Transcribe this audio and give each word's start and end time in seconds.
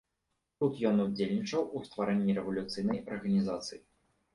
Тут 0.63 0.79
ён 0.93 1.03
удзельнічаў 1.03 1.69
у 1.77 1.85
стварэнні 1.91 2.31
рэвалюцыйнай 2.41 3.07
арганізацыі. 3.11 3.85